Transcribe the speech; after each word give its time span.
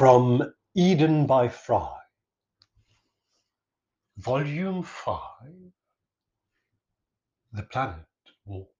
From 0.00 0.54
Eden 0.74 1.26
by 1.26 1.48
Fry, 1.50 1.98
Volume 4.16 4.82
5 4.82 5.20
The 7.52 7.62
Planet 7.64 8.06
Walk. 8.46 8.70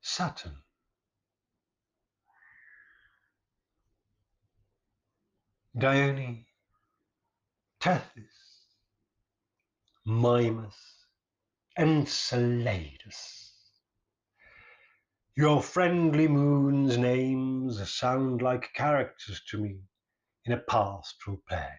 Saturn. 0.00 0.62
Dione, 5.76 6.44
Tethys, 7.80 8.68
Mimas, 10.06 10.76
Enceladus. 11.76 13.39
Your 15.40 15.62
friendly 15.62 16.28
moon's 16.28 16.98
names 16.98 17.90
sound 17.90 18.42
like 18.42 18.74
characters 18.74 19.40
to 19.48 19.56
me 19.56 19.80
in 20.44 20.52
a 20.52 20.58
pastoral 20.58 21.40
play. 21.48 21.70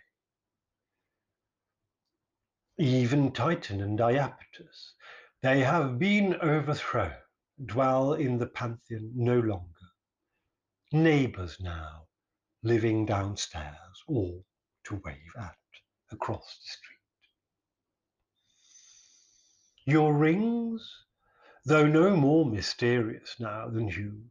Even 2.79 3.31
Titan 3.31 3.81
and 3.81 3.99
Iapetus, 3.99 4.93
they 5.43 5.59
have 5.59 5.99
been 5.99 6.37
overthrown, 6.37 7.13
dwell 7.63 8.13
in 8.13 8.39
the 8.39 8.47
pantheon 8.47 9.11
no 9.13 9.39
longer. 9.39 9.91
Neighbours 10.91 11.59
now, 11.59 12.07
living 12.63 13.05
downstairs, 13.05 14.03
all 14.07 14.43
to 14.85 14.99
wave 15.05 15.35
at 15.37 15.55
across 16.11 16.57
the 16.63 16.71
street. 16.71 16.97
Your 19.85 20.15
rings, 20.15 20.91
though 21.65 21.87
no 21.87 22.15
more 22.15 22.45
mysterious 22.45 23.35
now 23.39 23.67
than 23.69 23.87
you, 23.87 24.23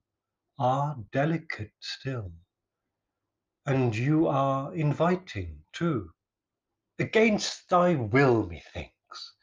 are 0.58 0.96
delicate 1.12 1.72
still. 1.80 2.32
And 3.66 3.94
you 3.94 4.26
are 4.26 4.74
inviting 4.74 5.62
too, 5.72 6.10
against 6.98 7.68
thy 7.68 7.94
will, 7.94 8.46
methinks, 8.46 9.34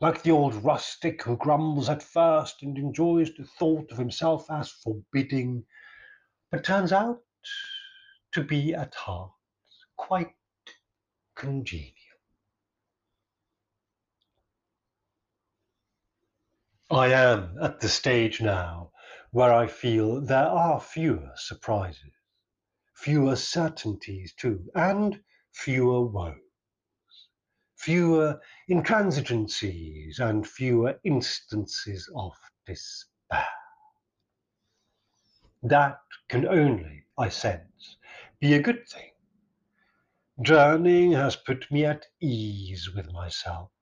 like 0.00 0.22
the 0.22 0.30
old 0.30 0.54
rustic 0.64 1.22
who 1.22 1.36
grumbles 1.36 1.88
at 1.88 2.02
first 2.02 2.62
and 2.62 2.78
enjoys 2.78 3.34
the 3.34 3.44
thought 3.58 3.90
of 3.90 3.98
himself 3.98 4.50
as 4.50 4.70
forbidding, 4.70 5.64
but 6.50 6.64
turns 6.64 6.92
out 6.92 7.20
to 8.32 8.42
be 8.42 8.74
at 8.74 8.94
heart 8.94 9.32
quite 9.96 10.34
congenial. 11.36 12.03
I 16.94 17.08
am 17.08 17.58
at 17.60 17.80
the 17.80 17.88
stage 17.88 18.40
now 18.40 18.92
where 19.32 19.52
I 19.52 19.66
feel 19.66 20.20
there 20.20 20.46
are 20.46 20.80
fewer 20.80 21.32
surprises, 21.34 22.12
fewer 22.94 23.34
certainties 23.34 24.32
too, 24.32 24.70
and 24.76 25.20
fewer 25.50 26.06
woes, 26.06 26.36
fewer 27.74 28.40
intransigencies 28.70 30.20
and 30.20 30.46
fewer 30.46 31.00
instances 31.02 32.08
of 32.14 32.32
despair. 32.64 33.48
That 35.64 35.98
can 36.28 36.46
only, 36.46 37.06
I 37.18 37.28
sense, 37.28 37.96
be 38.38 38.54
a 38.54 38.62
good 38.62 38.88
thing. 38.88 39.10
Journeying 40.42 41.10
has 41.12 41.34
put 41.34 41.68
me 41.72 41.86
at 41.86 42.06
ease 42.20 42.88
with 42.94 43.10
myself. 43.10 43.72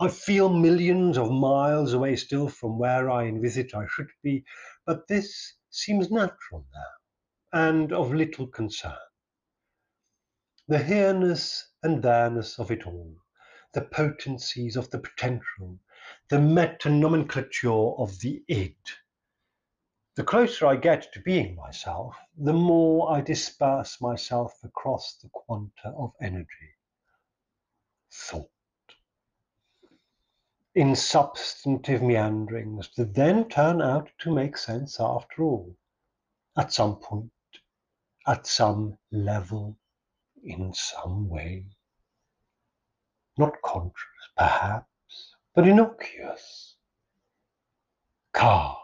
I 0.00 0.08
feel 0.08 0.48
millions 0.48 1.18
of 1.18 1.30
miles 1.30 1.92
away 1.92 2.16
still 2.16 2.48
from 2.48 2.78
where 2.78 3.10
I 3.10 3.26
envisage 3.26 3.74
I 3.74 3.86
should 3.86 4.10
be, 4.22 4.44
but 4.86 5.06
this 5.06 5.54
seems 5.70 6.10
natural 6.10 6.66
now 6.74 7.60
and 7.60 7.92
of 7.92 8.14
little 8.14 8.46
concern. 8.46 8.96
The 10.66 10.82
here-ness 10.82 11.68
and 11.82 12.02
there-ness 12.02 12.58
of 12.58 12.70
it 12.70 12.86
all, 12.86 13.16
the 13.74 13.82
potencies 13.82 14.76
of 14.76 14.90
the 14.90 14.98
potential, 14.98 15.78
the 16.28 16.40
meta-nomenclature 16.40 17.70
of 17.70 18.18
the 18.20 18.42
id, 18.48 18.76
the 20.14 20.24
closer 20.24 20.66
I 20.66 20.76
get 20.76 21.12
to 21.12 21.20
being 21.20 21.56
myself, 21.56 22.16
the 22.36 22.52
more 22.52 23.10
I 23.10 23.20
disperse 23.20 24.00
myself 24.00 24.52
across 24.62 25.18
the 25.22 25.28
quanta 25.28 25.88
of 25.96 26.12
energy. 26.20 26.76
Thought. 28.10 28.50
In 30.74 30.96
substantive 30.96 32.00
meanderings 32.02 32.88
that 32.96 33.14
then 33.14 33.46
turn 33.50 33.82
out 33.82 34.08
to 34.20 34.32
make 34.32 34.56
sense 34.56 34.98
after 34.98 35.42
all, 35.42 35.76
at 36.56 36.72
some 36.72 36.96
point, 36.96 37.30
at 38.26 38.46
some 38.46 38.96
level, 39.10 39.76
in 40.42 40.72
some 40.72 41.28
way. 41.28 41.66
Not 43.36 43.60
conscious, 43.62 44.30
perhaps, 44.36 45.36
but 45.54 45.68
innocuous. 45.68 46.76
Car. 48.32 48.78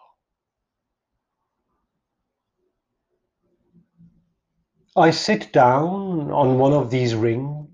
I 4.94 5.10
sit 5.10 5.52
down 5.52 6.30
on 6.30 6.58
one 6.58 6.74
of 6.74 6.90
these 6.90 7.14
rings 7.14 7.67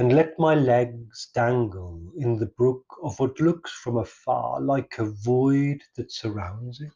and 0.00 0.14
let 0.14 0.38
my 0.38 0.54
legs 0.54 1.28
dangle 1.34 2.00
in 2.16 2.38
the 2.38 2.46
brook 2.46 2.86
of 3.02 3.20
what 3.20 3.38
looks 3.38 3.70
from 3.70 3.98
afar 3.98 4.58
like 4.58 4.96
a 4.96 5.04
void 5.04 5.82
that 5.94 6.10
surrounds 6.10 6.80
it. 6.80 6.94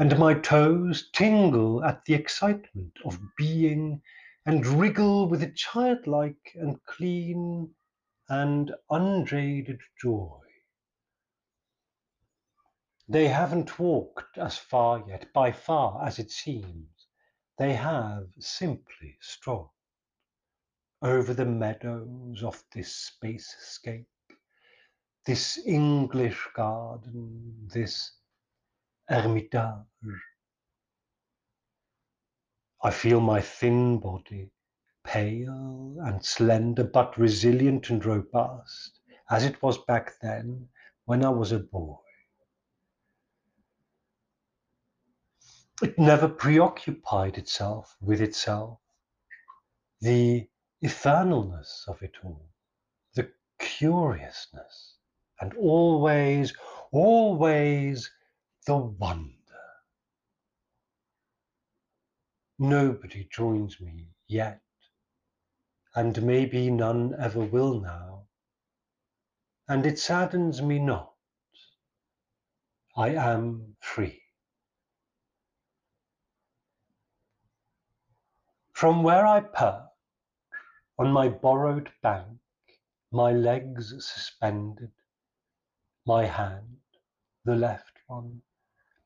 And 0.00 0.18
my 0.18 0.34
toes 0.34 1.08
tingle 1.12 1.84
at 1.84 2.04
the 2.04 2.14
excitement 2.14 2.92
of 3.04 3.20
being 3.36 4.02
and 4.46 4.66
wriggle 4.66 5.28
with 5.28 5.44
a 5.44 5.52
childlike 5.52 6.56
and 6.56 6.82
clean 6.86 7.72
and 8.28 8.74
unjaded 8.90 9.78
joy. 10.02 10.40
They 13.08 13.28
haven't 13.28 13.78
walked 13.78 14.38
as 14.38 14.58
far 14.58 15.04
yet, 15.06 15.32
by 15.32 15.52
far 15.52 16.04
as 16.04 16.18
it 16.18 16.32
seems 16.32 17.06
they 17.58 17.74
have 17.74 18.26
simply 18.40 19.18
strolled 19.20 19.77
over 21.02 21.32
the 21.34 21.44
meadows 21.44 22.42
of 22.42 22.62
this 22.72 23.10
spacescape, 23.10 24.06
this 25.24 25.58
English 25.66 26.48
garden, 26.54 27.68
this 27.72 28.12
Hermitage. 29.08 29.86
I 32.82 32.90
feel 32.90 33.20
my 33.20 33.40
thin 33.40 33.98
body, 33.98 34.50
pale 35.04 35.96
and 36.00 36.24
slender, 36.24 36.84
but 36.84 37.16
resilient 37.16 37.90
and 37.90 38.04
robust, 38.04 39.00
as 39.30 39.44
it 39.44 39.62
was 39.62 39.78
back 39.86 40.12
then 40.20 40.68
when 41.06 41.24
I 41.24 41.30
was 41.30 41.52
a 41.52 41.58
boy. 41.58 41.96
It 45.80 45.98
never 45.98 46.28
preoccupied 46.28 47.38
itself 47.38 47.96
with 48.00 48.20
itself. 48.20 48.80
The 50.00 50.48
eternalness 50.82 51.88
of 51.88 52.02
it 52.02 52.14
all, 52.22 52.48
the 53.14 53.30
curiousness, 53.58 54.94
and 55.40 55.54
always, 55.54 56.54
always 56.92 58.10
the 58.66 58.76
wonder. 58.76 59.34
Nobody 62.58 63.28
joins 63.30 63.80
me 63.80 64.08
yet, 64.26 64.60
and 65.94 66.22
maybe 66.22 66.70
none 66.70 67.14
ever 67.18 67.40
will 67.40 67.80
now, 67.80 68.26
and 69.68 69.84
it 69.86 69.98
saddens 69.98 70.62
me 70.62 70.78
not. 70.78 71.12
I 72.96 73.10
am 73.10 73.76
free. 73.80 74.22
From 78.72 79.02
where 79.02 79.26
I 79.26 79.40
perch 79.40 79.87
on 80.98 81.12
my 81.12 81.28
borrowed 81.28 81.90
bank, 82.02 82.38
my 83.12 83.32
legs 83.32 83.90
suspended, 83.98 84.90
my 86.06 86.26
hand, 86.26 86.76
the 87.44 87.54
left 87.54 87.92
one, 88.08 88.42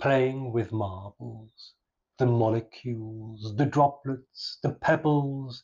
playing 0.01 0.53
with 0.53 0.73
marbles, 0.73 1.75
the 2.19 2.27
molecules, 2.27 3.55
the 3.57 3.67
droplets, 3.67 4.59
the 4.63 4.71
pebbles, 4.71 5.63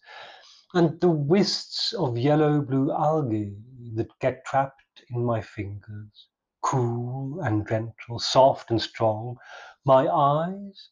and 0.74 1.00
the 1.00 1.10
wisps 1.10 1.92
of 1.94 2.18
yellow-blue 2.18 2.92
algae 2.92 3.56
that 3.94 4.08
get 4.20 4.44
trapped 4.44 5.02
in 5.10 5.24
my 5.24 5.40
fingers, 5.40 6.28
cool 6.62 7.40
and 7.40 7.66
gentle, 7.66 8.18
soft 8.18 8.70
and 8.70 8.82
strong, 8.82 9.36
my 9.84 10.06
eyes 10.08 10.90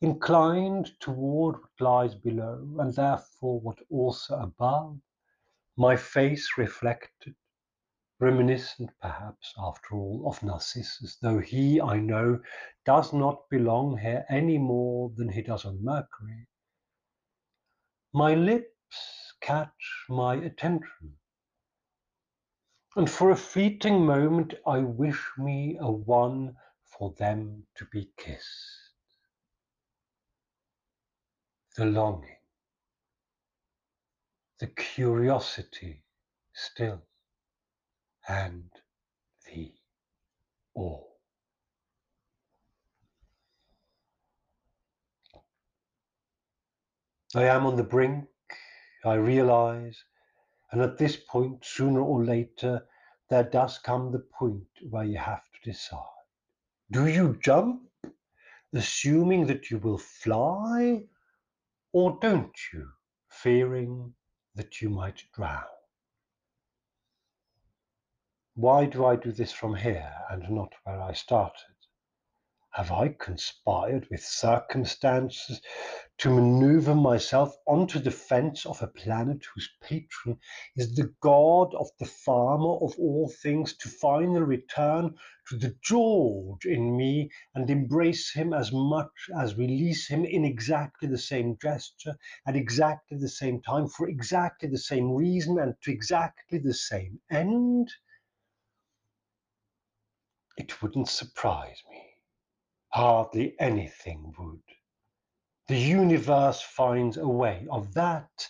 inclined 0.00 0.90
toward 1.00 1.56
what 1.56 1.80
lies 1.80 2.14
below, 2.14 2.76
and 2.78 2.94
therefore 2.94 3.60
what 3.60 3.78
also 3.90 4.38
above, 4.38 4.98
my 5.76 5.96
face 5.96 6.58
reflected, 6.58 7.34
reminiscent 8.18 8.90
perhaps, 9.00 9.54
after 9.58 9.94
all, 9.94 10.24
of 10.26 10.42
Narcissus, 10.42 11.16
though 11.20 11.38
he, 11.38 11.80
I 11.80 11.98
know, 11.98 12.40
does 12.84 13.12
not 13.12 13.48
belong 13.50 13.98
here 13.98 14.24
any 14.28 14.58
more 14.58 15.10
than 15.16 15.28
he 15.28 15.42
does 15.42 15.64
on 15.64 15.84
Mercury. 15.84 16.46
My 18.12 18.34
lips 18.34 19.34
catch 19.40 20.04
my 20.08 20.36
attention, 20.36 21.18
and 22.96 23.10
for 23.10 23.30
a 23.30 23.36
fleeting 23.36 24.04
moment 24.04 24.54
I 24.66 24.78
wish 24.78 25.22
me 25.38 25.76
a 25.80 25.90
one 25.90 26.56
for 26.84 27.12
them 27.18 27.66
to 27.76 27.86
be 27.92 28.10
kissed. 28.16 28.85
The 31.76 31.84
longing, 31.84 32.38
the 34.60 34.68
curiosity 34.68 36.02
still, 36.54 37.02
and 38.26 38.70
the 39.44 39.74
awe. 40.74 41.04
I 47.34 47.42
am 47.44 47.66
on 47.66 47.76
the 47.76 47.82
brink, 47.82 48.24
I 49.04 49.14
realize, 49.14 50.02
and 50.72 50.80
at 50.80 50.96
this 50.96 51.18
point, 51.18 51.62
sooner 51.62 52.00
or 52.00 52.24
later, 52.24 52.86
there 53.28 53.44
does 53.44 53.76
come 53.76 54.12
the 54.12 54.24
point 54.38 54.66
where 54.88 55.04
you 55.04 55.18
have 55.18 55.44
to 55.52 55.70
decide. 55.70 56.00
Do 56.90 57.06
you 57.06 57.38
jump, 57.42 57.82
assuming 58.72 59.46
that 59.48 59.70
you 59.70 59.76
will 59.76 59.98
fly, 59.98 61.04
or 61.96 62.18
don't 62.20 62.58
you, 62.74 62.86
fearing 63.30 64.12
that 64.54 64.82
you 64.82 64.90
might 64.90 65.22
drown? 65.34 65.62
Why 68.54 68.84
do 68.84 69.06
I 69.06 69.16
do 69.16 69.32
this 69.32 69.50
from 69.50 69.74
here 69.76 70.12
and 70.28 70.42
not 70.50 70.74
where 70.84 71.00
I 71.00 71.14
started? 71.14 71.75
Have 72.76 72.92
I 72.92 73.08
conspired 73.08 74.06
with 74.10 74.20
circumstances 74.20 75.62
to 76.18 76.28
maneuver 76.28 76.94
myself 76.94 77.56
onto 77.66 77.98
the 77.98 78.10
fence 78.10 78.66
of 78.66 78.82
a 78.82 78.86
planet 78.86 79.46
whose 79.46 79.70
patron 79.80 80.38
is 80.76 80.94
the 80.94 81.10
god 81.22 81.74
of 81.74 81.88
the 81.98 82.04
farmer 82.04 82.74
of 82.84 82.94
all 82.98 83.30
things 83.30 83.74
to 83.78 83.88
finally 83.88 84.42
return 84.42 85.16
to 85.48 85.56
the 85.56 85.74
George 85.82 86.66
in 86.66 86.94
me 86.98 87.30
and 87.54 87.70
embrace 87.70 88.34
him 88.34 88.52
as 88.52 88.70
much 88.70 89.30
as 89.34 89.56
release 89.56 90.06
him 90.06 90.26
in 90.26 90.44
exactly 90.44 91.08
the 91.08 91.16
same 91.16 91.56
gesture 91.56 92.18
at 92.46 92.56
exactly 92.56 93.16
the 93.16 93.30
same 93.30 93.62
time 93.62 93.88
for 93.88 94.06
exactly 94.06 94.68
the 94.68 94.76
same 94.76 95.12
reason 95.12 95.58
and 95.58 95.80
to 95.80 95.90
exactly 95.90 96.58
the 96.58 96.74
same 96.74 97.20
end? 97.30 97.90
It 100.58 100.82
wouldn't 100.82 101.08
surprise 101.08 101.82
me. 101.88 102.15
Hardly 102.96 103.54
anything 103.60 104.32
would. 104.38 104.62
The 105.68 105.78
universe 105.78 106.62
finds 106.62 107.18
a 107.18 107.28
way. 107.28 107.66
Of 107.70 107.92
that 107.92 108.48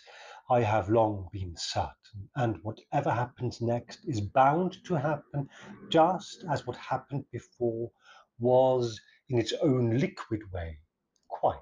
I 0.49 0.61
have 0.61 0.89
long 0.89 1.29
been 1.33 1.57
certain, 1.57 2.31
and 2.37 2.63
whatever 2.63 3.11
happens 3.11 3.61
next 3.61 4.05
is 4.05 4.21
bound 4.21 4.85
to 4.85 4.95
happen 4.95 5.51
just 5.89 6.45
as 6.49 6.65
what 6.65 6.77
happened 6.77 7.25
before 7.33 7.91
was, 8.39 9.01
in 9.29 9.41
its 9.41 9.53
own 9.55 9.99
liquid 9.99 10.53
way, 10.53 10.79
quite 11.27 11.59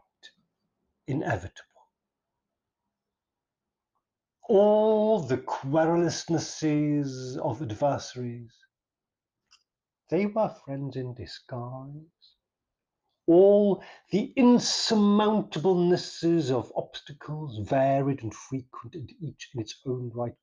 inevitable. 1.07 1.89
All 4.47 5.21
the 5.21 5.39
querulousnesses 5.39 7.39
of 7.39 7.63
adversaries, 7.63 8.55
they 10.11 10.27
were 10.27 10.55
friends 10.67 10.97
in 10.97 11.15
disguise 11.15 12.35
all 13.27 13.83
the 14.11 14.33
insurmountablenesses 14.37 16.51
of 16.51 16.73
obstacles, 16.77 17.59
varied 17.69 18.23
and 18.23 18.35
frequent, 18.35 18.95
and 18.95 19.11
each 19.21 19.51
in 19.55 19.61
its 19.61 19.81
own 19.87 20.11
right 20.15 20.35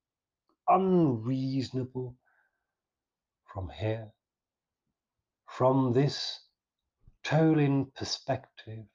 unreasonable, 0.68 2.16
from 3.54 3.70
here, 3.70 4.12
from 5.48 5.94
this 5.94 6.40
toll-in 7.24 7.86
perspective, 7.92 8.86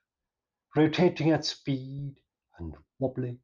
rotating 0.75 1.31
at 1.31 1.45
speed 1.45 2.17
and 2.59 2.75
wobbly, 2.99 3.39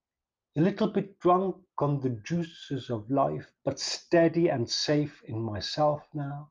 a 0.57 0.61
little 0.61 0.89
bit 0.89 1.19
drunk 1.19 1.57
on 1.79 2.01
the 2.01 2.21
juices 2.25 2.91
of 2.91 3.11
life, 3.11 3.47
but 3.65 3.79
steady 3.79 4.49
and 4.49 4.69
safe 4.69 5.23
in 5.25 5.41
myself 5.41 6.03
now, 6.15 6.51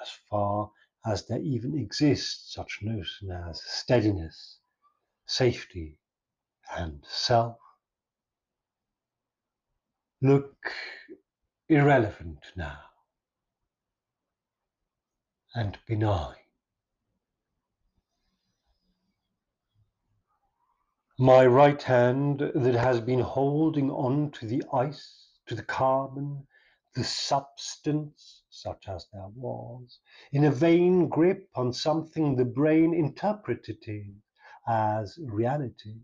as 0.00 0.08
far 0.28 0.70
as 1.06 1.26
there 1.26 1.40
even 1.40 1.78
exists 1.78 2.54
such 2.54 2.80
notion 2.82 3.30
as 3.30 3.62
steadiness, 3.62 4.58
safety, 5.26 5.98
and 6.76 7.04
self, 7.06 7.58
look 10.22 10.72
irrelevant 11.68 12.40
now 12.56 12.78
and 15.54 15.78
benign. 15.86 16.36
My 21.18 21.46
right 21.46 21.80
hand 21.80 22.40
that 22.40 22.74
has 22.74 23.00
been 23.00 23.20
holding 23.20 23.90
on 23.90 24.32
to 24.32 24.46
the 24.46 24.64
ice, 24.72 25.28
to 25.46 25.54
the 25.54 25.62
carbon, 25.62 26.46
the 26.94 27.04
substance, 27.04 28.43
such 28.54 28.88
as 28.88 29.06
there 29.12 29.28
was, 29.34 29.98
in 30.32 30.44
a 30.44 30.50
vain 30.50 31.08
grip 31.08 31.48
on 31.54 31.72
something 31.72 32.36
the 32.36 32.44
brain 32.44 32.94
interpreted 32.94 33.76
as 34.66 35.18
reality. 35.18 36.00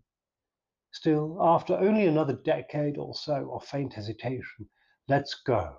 Still, 0.91 1.37
after 1.41 1.73
only 1.75 2.05
another 2.05 2.33
decade 2.33 2.97
or 2.97 3.15
so 3.15 3.53
of 3.53 3.63
faint 3.63 3.93
hesitation, 3.93 4.69
let's 5.07 5.33
go. 5.33 5.77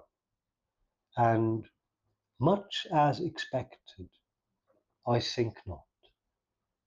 And 1.17 1.69
much 2.41 2.87
as 2.93 3.21
expected, 3.21 4.09
I 5.07 5.19
sink 5.19 5.59
not, 5.67 5.85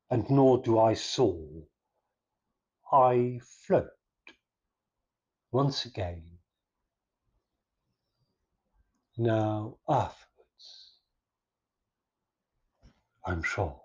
and 0.10 0.30
nor 0.30 0.62
do 0.62 0.80
I 0.80 0.96
soar. 0.96 1.68
I 2.92 3.40
float 3.44 3.90
once 5.52 5.86
again 5.86 6.35
now 9.18 9.78
afterwards, 9.88 10.94
I'm 13.26 13.44
sure. 13.44 13.85